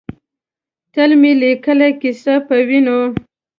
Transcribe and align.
تل 0.93 1.11
مو 1.21 1.31
لیکلې، 1.41 1.89
کیسه 2.01 2.35
پۀ 2.47 2.57
وینو 2.67 2.99